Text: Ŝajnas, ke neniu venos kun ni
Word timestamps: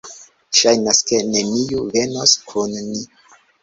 Ŝajnas, 0.59 1.03
ke 1.11 1.21
neniu 1.35 1.87
venos 1.93 2.37
kun 2.51 2.79
ni 2.91 3.09